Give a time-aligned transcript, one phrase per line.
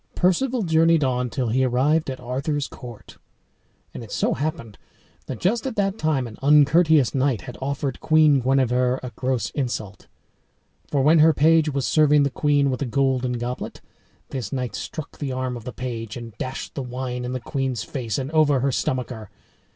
[0.15, 3.19] Perceval journeyed on till he arrived at Arthur's court.
[3.93, 4.79] And it so happened
[5.27, 10.07] that just at that time an uncourteous knight had offered Queen Guenever a gross insult.
[10.87, 13.79] For when her page was serving the queen with a golden goblet,
[14.29, 17.83] this knight struck the arm of the page and dashed the wine in the queen's
[17.83, 19.29] face and over her stomacher.